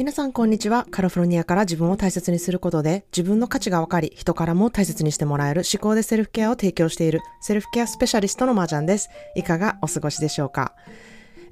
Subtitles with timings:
[0.00, 0.86] 皆さんこんにちは。
[0.90, 9.10] カルフォルニアから自分を大切にすることで自分の価値が分かり、人からも大切にしてもらえる思考でセルフケアを提供しているセルフケアスペシャリストのマージャンです。
[9.36, 10.72] いかがお過ごしでしょうか？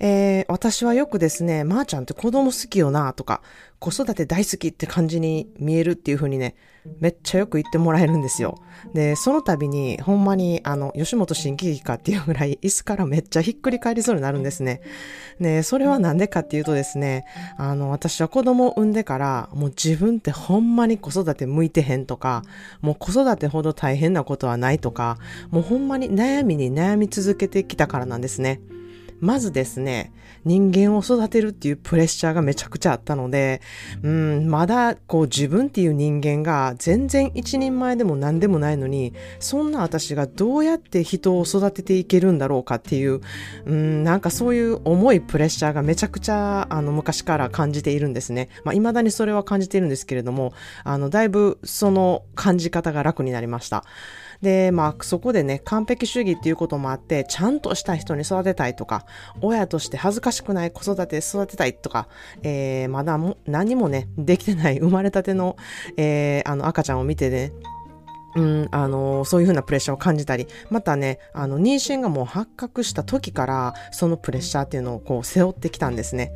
[0.01, 3.43] えー、私はよくですね、まー、あ、ちゃんって子供好きよなとか、
[3.79, 6.57] 子育て大好きって感じに見えるっていう風にね、
[7.01, 8.61] めっちゃよく言ってもらえるんですよ。
[8.95, 14.81] で、その度に、ほんまに、あの、吉本新喜劇かっていうぐらい、椅子からめっちゃひっくり返りそうになるんですね。
[15.41, 17.25] で、それはなんでかっていうとですね、
[17.57, 22.43] あの、私は子供を産んでから、もう自分ってほんまに子育て向いてへんとか、
[22.81, 25.19] もう子育てほど大変なことはないとか、
[25.51, 28.61] もうほんまに悩みに悩み続けてきたからなんですね。
[29.21, 30.13] まずですね、
[30.45, 33.61] 人間を育てるっていうプレッシャーがめちゃくちゃあったので、
[34.03, 43.21] うん、まだこう自分っていう人間が全然一人前でも何でもないのに、そんな私がどうやって人を育てていけるんだろうかっていう、
[43.67, 48.49] うん、なんかそういう重いプレッシャーがめちゃくちゃあの昔から感じているんですね。
[48.65, 50.53] まあ未だにそれは感じているんですけれども、
[50.85, 53.85] あのだいぶその感じ方が楽になりました。
[54.43, 59.05] で、まあ、そこでね、完璧主義っていうこともあって、ちゃんとした人に育てたいとか、
[59.41, 62.09] 親として恥ずかしくない子育て育てたいとか、
[62.43, 65.57] えー、まだも何もね、できてない生まれたての、
[65.97, 67.53] えー、あの赤ちゃんを見てね、
[68.37, 76.33] うん、あの、そういうふうなプレッシャーを感じたり、またね、あの、妊娠がもう発覚した時から、そのプレッシャーっていうのをこう背負ってきたんですね。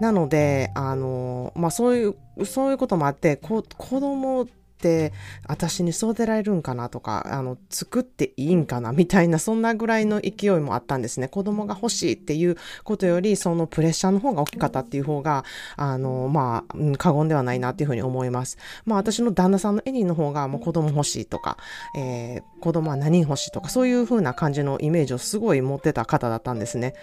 [0.00, 5.12] なので、あの、まあ、そういう、そういうこともあって、こ子供って
[5.46, 11.28] 私に育てられるんかなとか、あの、作っていいんかなみたいな、そんなぐらいの勢いもあったんですね。
[11.28, 15.44] 子供が欲しいっていうことより、そのプレッシャーの方が大きかったっていう方が、
[15.76, 18.58] あの、まあ、過言ではないなっていうふうに思います。
[18.84, 21.56] まあ、私の旦那さんのエリーの方が、もう子供欲しいとか、
[21.96, 26.94] えー、子供は何欲しいとか、そういう風な感じのイメージをすごい持ってた方だったんですね。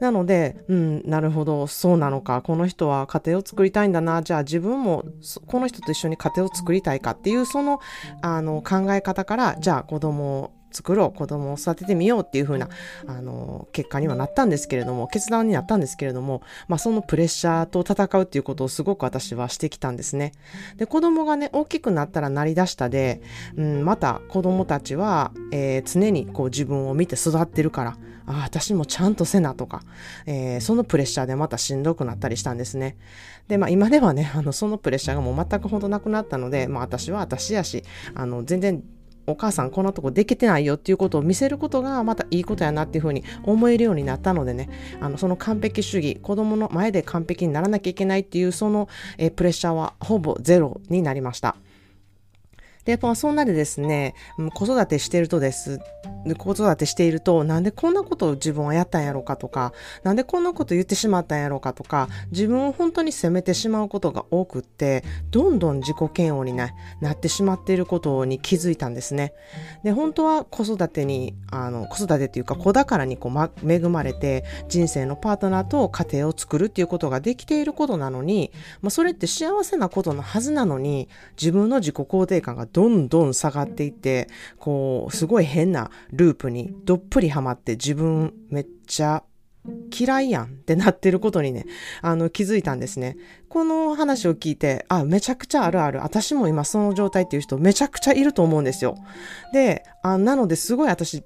[0.00, 5.04] なので、うん、なるほど、そうなのか、この人は家庭を作りたいんだな、じゃあ自分も
[5.46, 7.80] この人と一緒に家庭を作りたいかっていう、その、
[8.20, 12.68] あの、考え方から、じゃあ子供作ろう、子供を育ててみようっていう風な、
[13.06, 20.32] あの、結果にはなったんですけれども、決断になったんですけれども、まあそのプレッシャーと戦うっていうことをすごく私はしてきたんですね。
[20.76, 23.22] で、子供がね、大きくなったらなりだしたで、
[23.56, 27.96] うん、また子供たちは、えー、常にこう自分を見て育ってるから、
[28.26, 29.82] あ私もちゃんとせなとか、
[30.26, 32.96] えー、そのプレッシャーでまたしんどくなったりしたんですね。
[33.48, 37.84] で、まあ今ではね、あの、そのプレッシャーがもう全くほどなくなったので、まあ私は私やし、
[38.14, 38.82] あの、全然
[39.26, 44.68] お母さんこんなとこできてないよっていうことを見せることがまたいいことやなっていうふうに思えるようになったのでね、
[45.00, 51.56] あの、その完璧主義、子供の前で完璧にならなきゃいけないっていうその、えプレッシャーはほぼゼロになりました。
[52.84, 54.14] で、まあ、そんなでですね、
[54.54, 55.80] 子育てしてるとです、
[56.38, 59.72] 子育てしていると、なんでこんなことを自分はやったんやろうかとか、
[60.02, 69.32] なんでこんなこと言ってしまったんやろうかとか、自分を本当に責めてしまうことが多くって、どんどん自己嫌悪にななってしまっていることに気づいたんですね。
[69.82, 78.50] で、本当は子育てに、あの、子育てっていうか子宝にこう、ま、恵まれて、人生のパートナーと家庭を作るっていうことができていることなのに、
[78.82, 81.08] まあ、それって幸せなことのはずなのに、
[81.40, 89.22] 自分の自己肯定感がどんどん下がっていって、こう、すごい変なループにどっぷりハマって自分めっちゃ
[89.90, 91.64] 嫌いやんってなってることにね、
[92.02, 93.16] あの、気づいたんですね。
[93.48, 96.00] この話を聞いて、あ、めちゃくちゃあるある。
[96.00, 98.96] 私も今その状態っていう人めちゃくちゃいると思うんですよ。
[99.52, 101.22] で、あなのですごい私、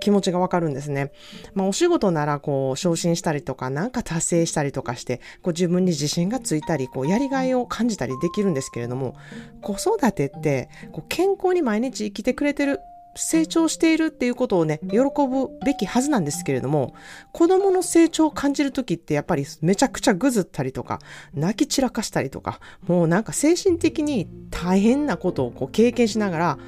[0.00, 1.10] 気持ちがわかるんですね。
[1.54, 9.16] まあ、お仕事なら、こう、昇進したりとか、なんか達成したりとかして、こう、自分に自信がついたり、こう、やりがいを感じたりできるんですけれども、
[9.60, 12.78] 子育てって、こう、健康に毎日生きてくれてる
[13.14, 16.94] 成長しているっていうことをね、喜ぶべきはずなんですけれども、
[17.32, 20.98] 子供の成長を感じるときってやっぱりめちゃくちゃぐずったりとか、
[21.34, 26.58] 泣き散らかしたりとか、もうなんか精神的に大変なことをこう経験しながら、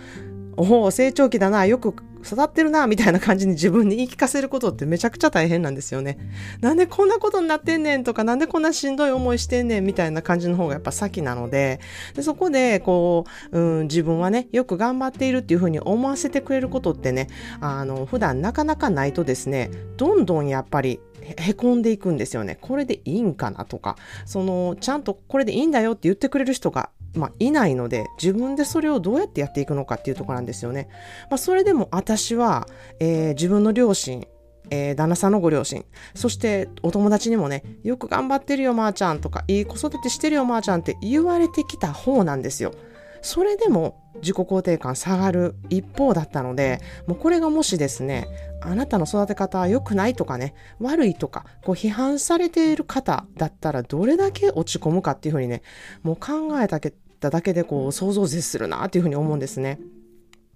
[0.56, 1.94] おお、成長期だな、よく
[2.24, 6.18] 育ってるな、みたいな感じに自分に言い聞かせることってめちゃくちゃ大変なんですよね。
[6.60, 11.80] なんでこんなことになってんねんとか、なんでこんなしんどい思いしてんねんみたいな感じの方がやっぱ先なので、
[12.14, 17.28] でそこで、こう、うん、自分はね、よく頑張っているっていうふうに思わせてくれることってね、
[17.60, 22.58] あの、普段なかなかないとですね、どんどんやっぱりへこんでいくんですよね。
[22.60, 23.96] これでいいんかなとか、
[24.26, 30.88] その、ちゃんとこれでいいんだよって言ってくれる人がまあ、いないので、自分でそれをどうやってやっていくのかっていうところなんですよね。
[31.30, 32.66] まあ、それでも私は、
[33.00, 34.26] えー、自分の両親、
[34.70, 35.84] えー、旦那さんのご両親、
[36.14, 42.72] そしてお友達にもね、よく頑張ってるよ、まーちゃんとか、いい子育てしてるよ、まーちゃんって言われてきた方なんですよ。
[43.24, 48.28] それでも自己肯定感下がる一方だったので、もうこれがもしですね、
[48.60, 55.62] あなたの育て方は良くないとかね、悪いとか、こう批判されている方だったらどれだけ落ち込むかっていうふうにね、
[56.02, 56.80] もう考えた
[57.30, 59.78] だけでこう想像を絶するなっていうふうに思うんですね。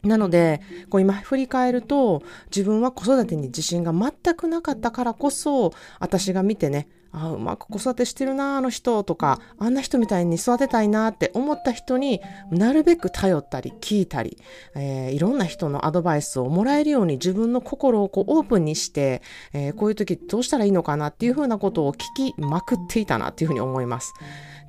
[0.05, 0.61] なので、
[0.91, 2.23] こう今振り返ると、
[2.55, 12.21] 自分は子育てに自信が全くなかったからこそ、私が見てね、あうまく子育てしてるなあの人とかあんな人みたいに育てたいなって思った人に
[12.51, 14.39] なるべく頼ったり聞いたり、
[14.75, 19.23] えー、いろんな人のアドバイスをもらえるように自分の心をこうオープンにして、
[19.53, 24.15] えー、こういう時どうしたらいいのかなっていうふうなことを聞きまくっていたなっていうふうに思います。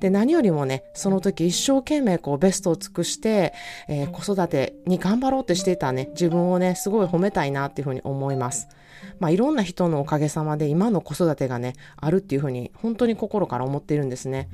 [0.00, 3.52] で、何よりもね、その時一生懸命こうベストを尽くして、
[3.86, 8.68] えー、子育てに頑張ろうってしていたね、自分をね、すごい褒めたいなっていうふうに思います。
[9.18, 14.48] まあ、いろんな人のおかげさまで今の子育てがね、あるっていうふうに本当に心から思っているんですね。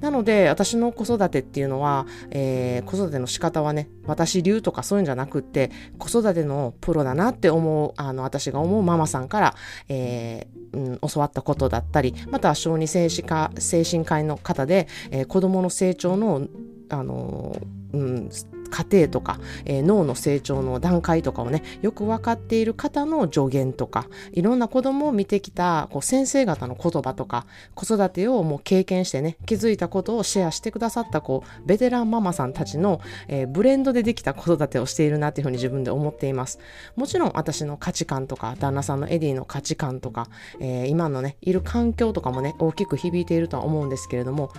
[0.00, 9.54] なので、私の子育てっていうのは、えー、子育ての仕方はね、私流とかそういうんじゃなくって、子育てのプロだなって思う、あの、私が思うママさんから、
[9.88, 16.46] えー、うん、教わったことだったり、または小児精神科、精神科医の方で、えー、子供の成長の、
[16.88, 17.56] あの
[17.92, 18.30] うん、
[18.72, 36.58] 過程とか、えー、脳の成長の段階とかをね、よく分かっている方の助言とか、いろんな子供を見てきたこう先生方の言葉とか、子育てをもう経験してね、気づいたことをシェアしてくださったこう、ベテランママさんたちの、えー、ブレンドでできた子育てをしているなっていうふうに自分で思っています。
[36.96, 40.28] もちろん私の価値観とか、旦那さんのエディの価値観とか、
[40.60, 44.50] えー、今のね、いる環境とかもね、大きく響いているとは思うんですけれども、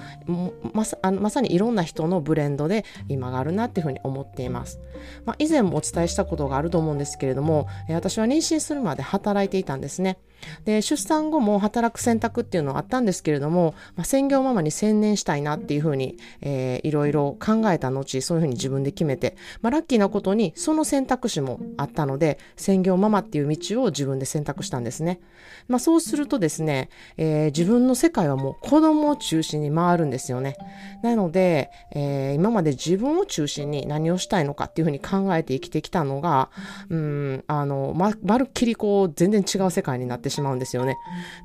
[0.74, 4.80] まさあのまさにいろんな人のブレンドで今があるなっていうふうに思っています。
[5.26, 10.18] まあ、以前もお伝えしたことがあると思うんですけれども、私は妊娠するまで働いていたんですね。
[10.66, 25.20] で、出産後も働く選択っていうのはあったんですけれども、まあ、専業ママに専念したいなっていうふうに、えー、いろいろ考えた後、そういうふうに自分で決めて、まあ、ラッキーなことにその選択肢もあったので、専業ママっていう道を自分で選択したんですね。
[25.68, 30.56] まあ、そうするとですね、えー、自分の世界はもう子供を中心に回るんですよね。
[31.04, 36.50] なので、えー、今まで自分を中心に何をしたいのかっていうふうに考えて生きてきたのが、
[36.90, 40.98] うん、あの、ま、まるっきりこう、全然違う世界になってしまうんですよね。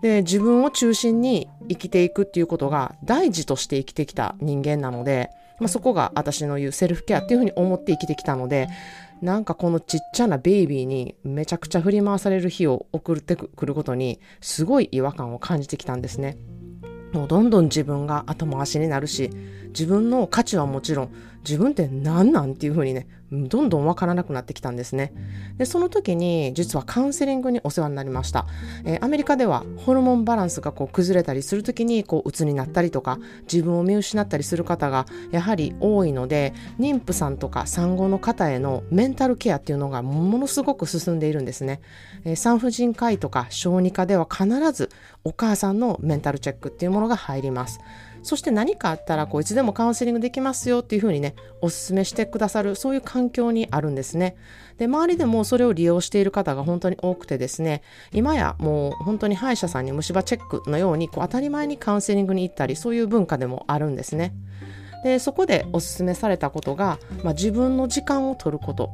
[0.02, 5.30] で、自分を中心に生きていくっていうことが大事として生きてきた人間なので、
[5.60, 8.68] まあ、そこが私の言うセルフケアっていうふうに思って生きてきたので、
[9.20, 16.38] なんかこのちっちゃなベイビーにめちゃくちゃ振り回される日を送ってくることにすごい違和感を感じてきたんですね。
[17.12, 19.30] もうどんどん自分が後回しになるし、
[19.68, 21.10] 自分の価値はもちろん、
[21.48, 25.12] 自分って何なんっていうふうにね、どんどんわからなくなってきたんですね。
[25.56, 28.46] で、その時に実はカウンセリングにお世話になりました。
[28.84, 33.18] えー、アメリカではホルモンバランスがこう崩れたりする時にこう鬱になったりとか
[33.50, 41.80] 自分を見失ったりする方がやはり多いので、妊婦さんとか産後の方へのメンタルケアっていうのがものすごく進んでいるんですね。
[42.24, 44.90] えー、産婦人科医とか小児科では必ず
[45.24, 47.80] お母さんのメンタルチェックっていうものが入ります。
[48.22, 54.36] そして何かあったらこういつでもカウンセリングできますよっていうふうにね、お勧めしてくださる、そういう環境にあるんですね。
[54.76, 57.82] で、周りでもそれを利用している方が本当に多くてですね、
[58.12, 64.32] 今やもう本当に歯医者さんに虫歯チェックのようにこう当たり前にカウンセリングに行ったり、そういう文化でもあるんですね。
[65.04, 68.90] で、そこでお勧めされたことが、まあ、自分の時間を取ること、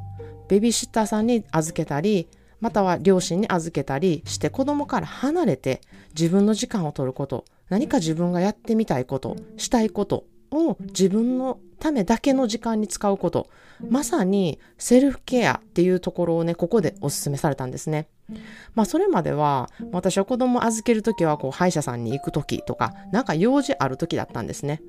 [0.48, 2.28] ベビーシッターさんに預けたり、
[2.60, 5.82] または両親に預けたりして子供から離れて
[6.18, 13.50] 自分の時間を取ること、何か自分がやってみたいこと、したいことを自分のためだけの時間に使うこと、
[13.90, 18.08] まさにセルフケアっていうところをね、ここでお勧めされたんですね。
[18.74, 24.80] まあそれまでは、私は子供預けるときはこう歯医者さんに行くときとか、なんか用事あるときだったんですね。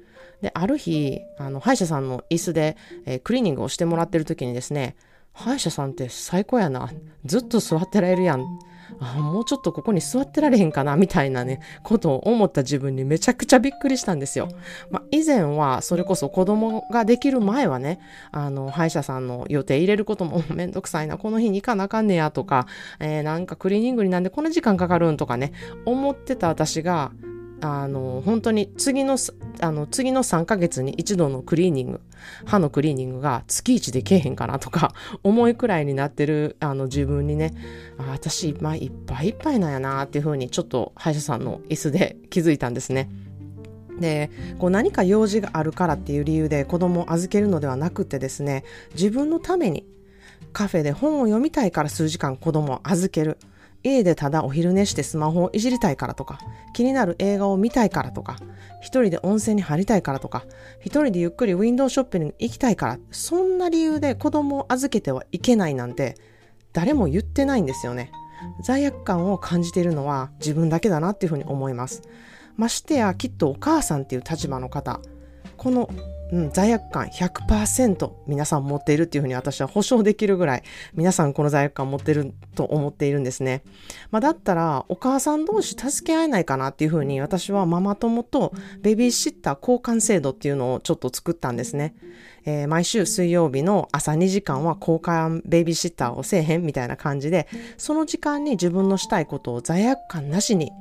[0.42, 4.96] で、ある日、あの歯医者さんの椅子で、えー、クリーニングをしてもらってるときにですね、
[5.34, 6.90] 歯医者さんって最高やな。
[7.25, 8.46] ずっと座ってられるやん。
[9.00, 14.50] あもうちょっとここに座ってられへんかなみたいなね、ことを思った自分にめちゃくちゃびっくりしたんですよ。
[14.89, 18.00] まあ、以前はそれこそ子供ができる前はね、
[18.32, 22.68] あの、歯医者さんの予定入れることもめんどくさいな、この日に行かなあかんねやとか、
[23.00, 25.51] えー、なんかクリーニングになんでこんな時間かかるんとかね、
[25.86, 27.12] 思ってた私が、
[27.65, 29.17] あの、本当に次の、
[29.62, 32.01] あの、次の3ヶ月に一度のクリーニング、
[32.45, 34.93] 歯のクリーニングが月1でけえへんかなとか、
[35.24, 37.53] 思いくらいになってる、あの、自分にね、
[37.98, 43.10] あ私、今いっぱいいっぱいなんやなっていうふうに、ちょっと歯医者さんの椅子で気づいたんですね。
[44.00, 44.29] で
[44.60, 49.86] こう何か用事があるからっていう理由で子供を預けるのではなくてですね自分のために
[50.53, 53.38] カフェで本を読みたいから数時間子供を預ける
[53.86, 56.39] 家でただお昼寝してスマホをいじりたいからとか、
[56.74, 58.38] 気になる映画を見たいからとか、
[58.82, 60.46] 一人で温泉に入りたいからとか、
[60.82, 66.15] 一人でゆっくりウィンドウショッピングに行きたいから、そんな理由で子供を預けてはいけないなんて、
[66.74, 68.12] 誰も言ってないんですよね。
[68.63, 72.01] 罪悪感を感じているのは自分だけだなっていうふうに思います。
[72.58, 75.00] ましてやきっとお母さんっていう立場の方、
[75.58, 75.89] この
[76.32, 80.63] うん、罪悪感100%皆さん持っているっていうふうに私は保証できるぐらい
[80.94, 83.63] 皆さんこの罪悪感持ってると思っているんですね。
[84.12, 91.96] まあ、だったらお母さん同士助け合えないかなっていうふうに私はママ友とベビーシッター交換制度っていうのをちょっと作ったんですね。
[92.48, 100.72] えー、毎週水曜日の朝2時間は交換ベビーシッターをせえへんみたいな感じでその時間に自分のしたいことを罪悪感なしに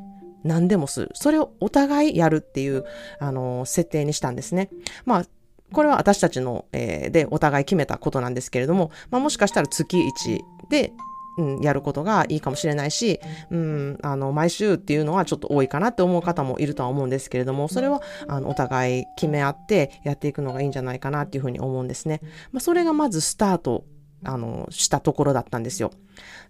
[0.44, 1.10] 何でもする。
[1.14, 2.84] それをお互いやるっていう、
[3.18, 4.68] あの、設定にしたんですね。
[5.04, 5.24] まあ、
[5.74, 10.40] これは私たちの、えー、でお互い決めたことなんですけれども、まあ、もしかしたら月1
[10.70, 10.92] で、
[11.36, 22.20] うん、やることがいいかもしれないし、うん、あの、毎週っていうのはちょっと多いかなって思う方もいるとは思うんですけれども、それは、あの、お互い決め合ってやっていくのがいいんじゃないかなっていうふうに思うんですね。
[22.52, 23.84] まあ、それがまずスタート
[24.24, 25.90] あの、したところだったんですよ。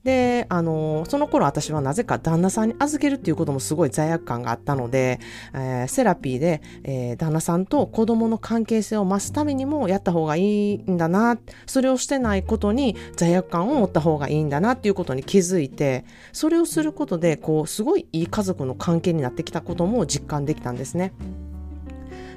[0.05, 5.19] で、あの、その頃私はなぜか旦那さんに預けるっていうこともすごい罪悪感があったので、
[5.55, 21.13] えー、セラピーで、えー、旦那さんと子供の関係性を増すためにもやった方がいいんだな、それをしてないことに罪悪感を持った方がいいんだなっていうことに気づいて、それをすることで、こう、すごいいい家族の関係になってきたことも実感できたんですね。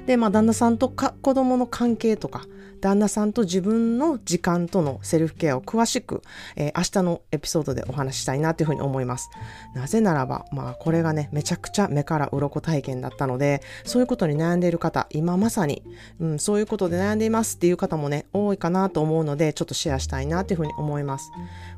[0.08, 2.46] で、まあ、旦那さんとか子供の関係とか、
[2.80, 6.22] 旦那さんと自分の時間とのセルフケアを詳しく、
[6.56, 9.28] えー、明日のエピソードでお話ししたいなというふうに思います。
[9.74, 15.82] なぜならば、まあこれがね、めちゃくちゃ目から鱗体験だったので、そういうことに悩んでいる方、今まさに、
[16.20, 21.30] うん、そういうことで悩んでいますっていう方もね、多いかなと思うので、ちょっとシェアしたいなというふうに思います。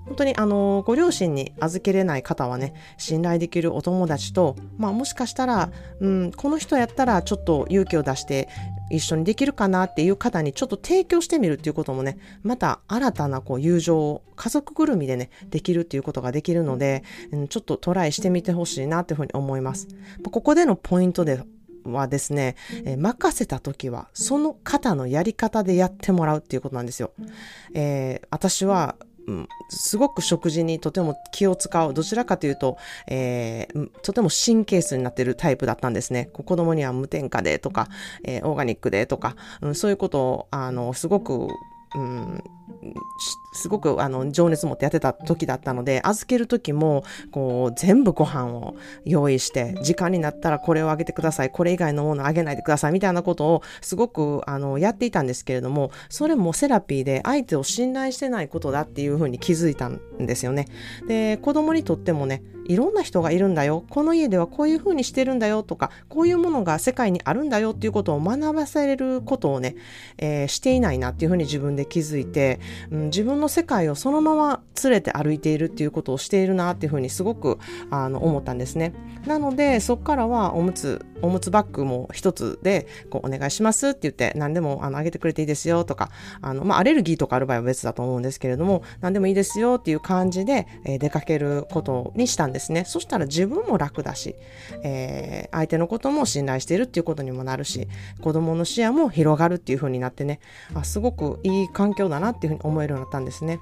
[0.06, 8.48] 本当にあの、ご両親に預けれない方はね、信頼できるお友達と、まあもしかしたら、うん、この人やったらちょっと勇気を出して
[8.90, 19.88] 一緒にできるかなっていう方にちょっと提供してみるっていうこともね、また新たなこう友情を家族ぐるみでね、できるっていうことができるので、うん、ちょっとトライしてみてほしいなっていうふうに思います。
[20.30, 21.40] ここでのポイントで
[21.84, 27.12] はですね、えー、任せた時はその方のやり方でやってもらうっていうことなんですよ。
[27.74, 31.94] えー、私はうん、すごく食事にとても気を使う。
[31.94, 36.30] どちらかというと、えー、とても神経質になってるタイプだったんですね。
[36.32, 37.88] 子供には無添加でとか、
[38.24, 41.48] えー、オーガニックでとか、うん、そういうことを、あの、すごく、
[41.94, 42.42] うん、
[43.52, 60.66] すごくあの情熱持ってやってた時だったので、預ける時も、こう、全部ご飯を用意して、時間になったらこれをあげてください、これ以外のものをあげないでください、みたいなことをすごくあのやっていたんですけれども、それもセラピーで相手を信頼してないことだっていうふうに気づいたんですよね。
[61.08, 63.84] で、子供にとってもね、いろんな人がいるんだよ。
[63.90, 69.74] この家ではこういうふうにしてるんだよとか、こういうものが世界にあるんだよっていうことを学ばせることをね、
[70.18, 72.60] えー、していないなっていうふうに自分で気づいて、
[72.92, 77.58] うん、自分の世界をそのまま連れて歩いているっていうことをしているなっていうふうにすごく
[77.90, 78.92] あの思ったんですね。
[79.26, 86.10] なので、そこからはおむつ、おむつバッグも一つで、こう、お願いしますって言って、何でもあのあげてくれていいですよとか、
[86.42, 92.84] あの、まあ、アレルギーとかある場合は別だと思うんですけれども、何でもいいですよっていう感じで、えー、出かけることにしたんですね。
[92.84, 94.34] そしたら自分も楽だし、
[94.82, 97.88] えー、相手のことも信頼しているっていうことにもなるし、
[98.20, 100.40] 子供の視野も広がるっていう風になってね、
[100.74, 103.60] あすごくいい環境だなっていうふうに思えるようになったんですね。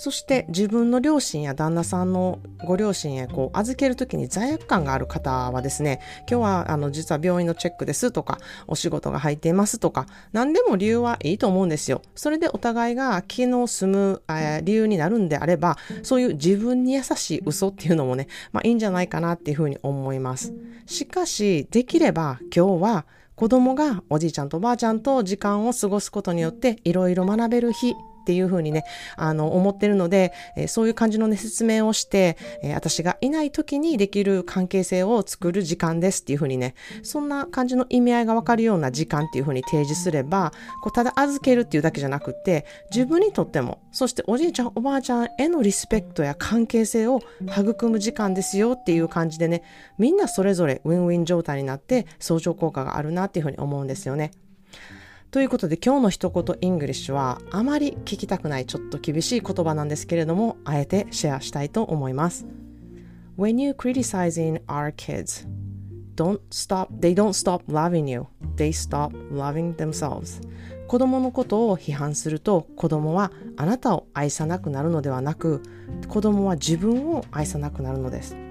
[0.00, 12.00] そして自分の両親や旦那さんのご両親へこう預けるときに罪悪感がある方はですね、今日はあの実は病院のチェックですとか、お仕事が入っていますとか、何でも理由はいいと思うんですよ。
[12.14, 20.54] それでお互いが気の済む、えー、理由になるんであれば、そういう自分に優しい嘘っていうのもね、まあいいんじゃないかなっていうふうに思います。
[20.86, 23.04] しかし、できれば今日は
[23.36, 27.94] 子供がおじいちゃんとおばあちゃんと時間を過ごすことによっていろいろ学べる日
[28.30, 28.84] っていうふうにね、
[29.16, 49.64] あの、思ってるので、え、そういう感じのね、説明をして、え、私がいない時にできる関係性を作る時間ですっていうふうにね、そんな感じの意味合いがわかるような時間っていうふうに提示すれば、こう、ただ預けるっていうだけじゃなくて、自分にとっても、そしておじいちゃん、おばあちゃんへのリスペクトや関係性を育む時間ですよっていう感じでね、
[49.98, 54.30] みんなそれぞれウィンウィン状態になって相乗効果があるなっていうふうに思うんですよね。
[55.30, 62.46] ということで今日の一言 English はあまり聞きたくないちょっと厳しい言葉なんですけれどもあえてシェアしたいと思います。
[63.38, 65.46] When you criticizing our kids,
[66.16, 70.44] don't stop, they don't stop loving you, they stop loving themselves.
[70.88, 75.62] 子供のことを批判すると子供はあなたを愛さなくなるのではなく
[76.08, 78.49] 子供は自分を愛さなくなるのです。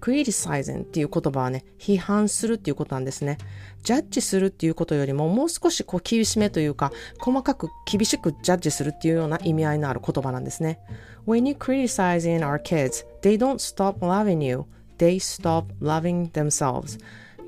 [0.00, 3.38] Criticizing っていう言葉はね、批判するっていうことなんですね。
[3.82, 10.80] ジャッジするっていうことよりも、もう少しこう厳しめというか、細かく厳しくジャッジするっていうような意味合いのある言葉なんですね。
[11.26, 14.64] When you criticizing our kids, they don't stop loving you.
[14.98, 16.98] They stop loving themselves.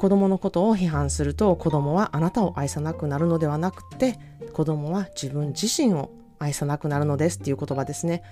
[0.01, 4.19] 子供のことを批判すると子供はあなたを愛さなくなるのではなくて
[4.55, 8.23] 子供は自分自身を愛さなくなるのですっていう言葉ですね。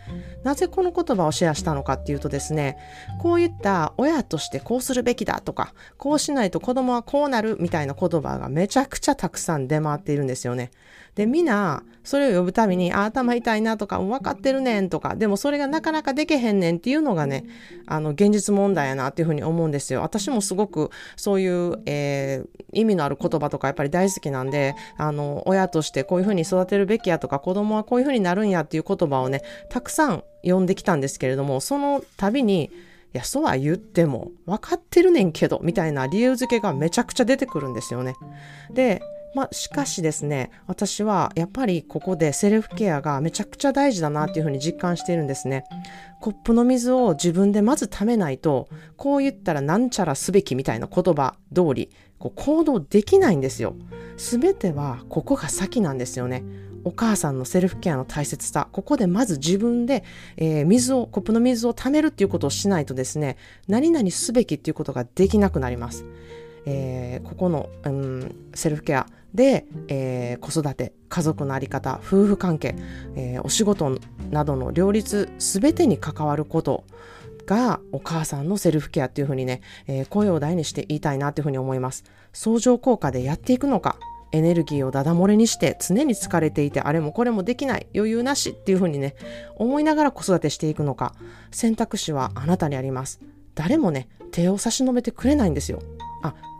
[0.42, 2.78] なぜこの言葉をシェアしたのかっていうとですね、
[3.20, 10.70] こういった親としてこうするべきだとか、こうしないと子供はこうなるみたいな言葉がめちゃくちゃたくさん出回っているんですよね。
[11.14, 17.44] で、みな、それを呼ぶたびに、あ、頭痛いなとか、分かってるねんとか、でもそれがなかなかできへんねんっていうのがね、
[17.86, 20.00] あの、現実問題やなっていうふうに思うんですよ。
[20.00, 32.70] 私もすごくそういう、えー、意味のある言葉とかやっぱり大好きなんで、あの、親としてこういうふうに育てるべきやとか、子供はこういうふうになるんやっていう言葉をね、たくさん読んできたんですけれども、その度に、
[33.12, 38.14] いや、そうは言っても、分かってるねんけど、みたいな理由付けがめちゃくちゃ出てくるんですよね。
[38.72, 39.02] で、
[39.34, 45.64] まあ、しかしですね、私はやっぱりここでセルフケアがめちゃくちゃ大事だなっていうふうに実感しているんですね。
[46.20, 53.76] コップの水を自分でまず溜めないと、こう言ったらなんちゃらすべきみたいな言葉通り、こう行動できないんですよ。
[54.16, 56.42] すべてはここが先なんですよね。
[56.84, 60.04] お母さんのセルフケアの大切さ、ここでまず自分で、
[60.36, 66.04] えー、水を、コップの水を溜めるっていうことをしないとですね、何々すべきっていうことができなくなります。
[66.66, 72.74] えー、ここの、うん、セルフケアで、えー、子育て家族の在り方夫婦関係、
[73.14, 73.98] えー、お仕事
[74.30, 76.84] などの両立全てに関わること
[77.46, 82.04] がお母さんのセルフケアっていうふうにね、えー、声を大にして言いたいなっていうふうに思います。
[82.32, 83.96] 相乗効果でやっていくのか
[84.32, 89.14] エネルギーをダダ漏れにして常に疲れていてあれもこれもできない余裕なしっていうふうにね
[89.56, 91.14] 思いながら子育てしていくのか
[91.50, 93.20] 選択肢はあなたにあります。
[93.54, 95.80] 誰もね手を差し伸べてくれないんですよ。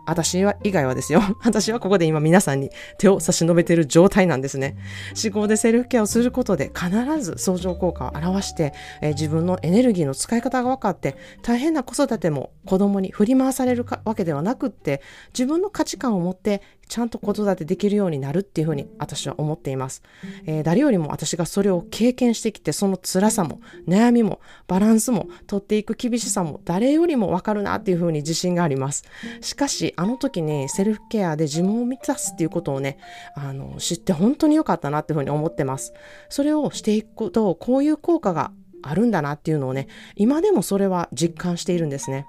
[0.09, 1.21] 私は以外はですよ。
[1.45, 4.75] 私はここで今皆さんに手を差し伸べている状態なんですね。
[5.23, 6.89] 思考でセルフケアをすることで必
[7.21, 15.01] ず相乗効果を表して、えー、自分のエネルギーの使い方が分かって大変な子育ても子供に振り回されるわけではなくって
[15.33, 20.01] 自分の価値観を持ってちゃんと子育てできるようになるっていうふうに私は思っています。
[20.45, 29.05] えー、誰よりも私がそれを経験してきて、その辛さも悩みもバランスも取っていく厳しさも誰よりもわかるなっていうふうに自信があります。
[29.41, 32.97] しかし、あの時にセルフケアで自分を満たすっていうことをね、
[33.35, 35.93] あの、知って本当に良かったなっていうふうに思ってます。
[36.27, 42.25] それをしていくとこういう効果があるんだなっていうのをね、今でもそれは実感しているんですね。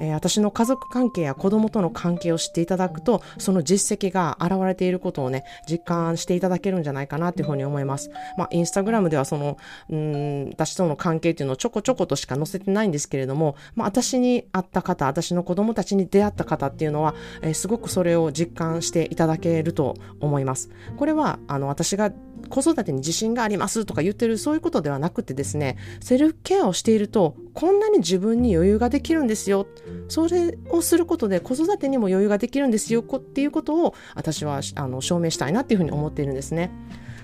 [0.00, 8.10] えー、私の家族関係や子供との関係を知っていただくと、その実績が現れていることをね、実感していただけるんじゃないかなっていうふうに思います。
[8.36, 9.58] まあ、インスタグラムではその、
[9.90, 20.70] うん、私との関係っていうのをちょこちょことしか載せてないんですけれども、まあ、私に会った方、私の子供たちに出会った方っていうのは、えー、すごくそれを実感していただけると思います。
[20.96, 29.66] これは、あの、私が子育てに自信がありますとか言ってるそういうことではなくてですね、セルフケアをしていると、こんなに自分に余裕ができるんですよ。
[30.08, 36.70] それをすることで子育てにも余裕ができるんですよっていうことを私はあの証明したいなっていうふうに思っているんですね。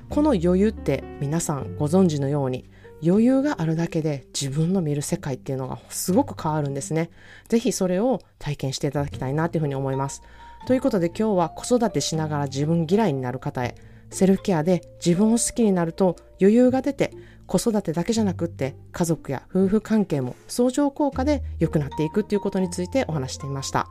[0.08, 2.64] この余裕って皆さんご存知のように
[3.06, 7.10] 余裕があるだけで自分の見る世界っていうのがすごく変わるんですね。
[7.48, 10.22] ぜひそれを体験していただきたいなというふうに思います。
[10.66, 13.76] ということで今日は子育てしながら自分嫌いになる方へ
[14.10, 17.12] セルフケアで自分を好きになると余裕が出て
[17.46, 23.88] 子育てだけじゃなくって家族や夫婦関係も相乗効果で良くなっていくっていうことについてお話していました。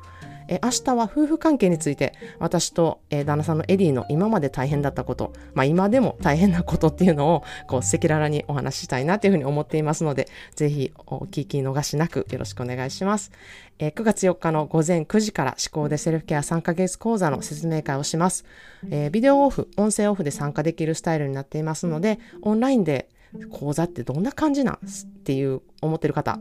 [0.48, 13.32] え明日は夫婦関係について私と、え旦那さんのエディの今まで大変だったこと、まあ、今でも大変なことっていうのをこう赤裸々にお話ししたいなというふうに思っていますのでぜひお聞き逃しなくよろしくお願いします、
[13.80, 18.46] え9月4日の午前9時から思考でセルフケア3ヶ月講座の説明会をします、
[18.90, 23.10] え、ビデオオフ音声オフで参加できるスタイルになっていますのでオンラインで
[23.52, 24.80] 講座ってどんな感じなんっ
[25.24, 26.40] ていう思ってる方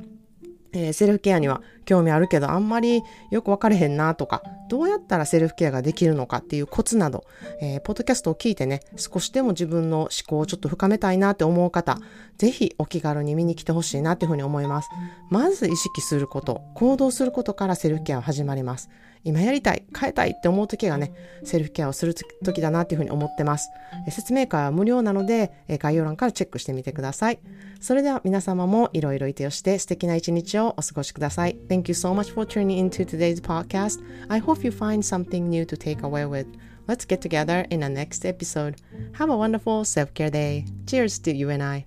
[0.76, 7.24] えー、セルフケアには興味あるけどあんまりよく分かれへんなとか、どうやったらセルフケアができるのかっていうコツなど、
[7.60, 11.98] えー、ポッドキャストを聞いてね、少しでも自分の思考をちょっと深めたいなって思う方、
[12.36, 14.88] ぜひお気軽に見に来てほしいなっていうふうに思います。
[15.30, 18.88] まず意識すること、行動することからセルフケアは始まります。
[19.26, 23.68] 今やりたい、変えたいって思う時がね、セルフケアをする時だなっていうふうに思ってます。
[24.08, 27.40] 説明会は無料なので、概要欄からチェックしてみてください。
[27.80, 31.56] それでは皆様もいろいろいてよして素敵な一日をお過ごしください。
[31.68, 34.00] Thank you so much for tuning into today's podcast.
[34.28, 36.46] I hope you find something new to take away with
[36.88, 38.76] Let's get together in the next episode.
[39.14, 40.64] Have a wonderful self care day.
[40.86, 41.84] Cheers to you and I.